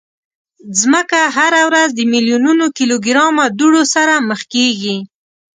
[0.91, 4.97] مځکه هره ورځ د میلیونونو کیلوګرامه دوړو سره مخ کېږي.